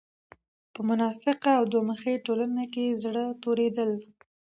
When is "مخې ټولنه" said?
1.89-2.63